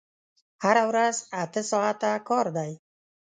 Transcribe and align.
هره 0.63 0.83
ورځ 0.91 1.15
اته 1.43 1.61
ساعته 1.71 2.11
کار 2.29 2.45
دی! 2.57 2.71